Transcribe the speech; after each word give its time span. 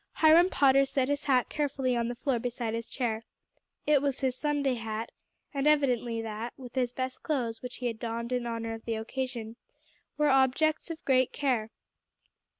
Hiram 0.13 0.49
Potter 0.49 0.87
set 0.87 1.09
his 1.09 1.25
hat 1.25 1.47
carefully 1.47 1.95
on 1.95 2.07
the 2.07 2.15
floor 2.15 2.39
beside 2.39 2.73
his 2.73 2.87
chair. 2.89 3.21
It 3.85 4.01
was 4.01 4.21
his 4.21 4.35
Sunday 4.35 4.73
hat, 4.73 5.11
and 5.53 5.67
evidently 5.67 6.23
that, 6.23 6.53
with 6.57 6.73
his 6.73 6.91
best 6.91 7.21
clothes 7.21 7.61
which 7.61 7.75
he 7.75 7.85
had 7.85 7.99
donned 7.99 8.31
in 8.31 8.47
honor 8.47 8.73
of 8.73 8.85
the 8.85 8.95
occasion, 8.95 9.57
were 10.17 10.29
objects 10.31 10.89
of 10.89 11.05
great 11.05 11.31
care. 11.31 11.69